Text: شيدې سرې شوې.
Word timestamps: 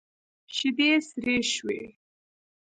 شيدې 0.55 0.89
سرې 1.09 1.37
شوې. 1.53 1.81